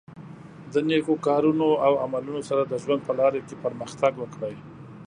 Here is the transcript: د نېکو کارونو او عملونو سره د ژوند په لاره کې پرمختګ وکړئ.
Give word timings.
د 0.73 0.75
نېکو 0.87 1.13
کارونو 1.27 1.67
او 1.85 1.93
عملونو 2.05 2.41
سره 2.49 2.61
د 2.65 2.73
ژوند 2.83 3.01
په 3.07 3.13
لاره 3.19 3.39
کې 3.47 3.55
پرمختګ 3.63 4.13
وکړئ. 4.17 4.55